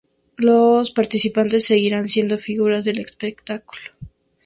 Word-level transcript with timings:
Los 0.37 0.89
participantes 0.89 1.65
seguirán 1.67 2.09
siendo 2.09 2.39
figuras 2.39 2.85
del 2.85 2.97
espectáculo. 2.97 3.91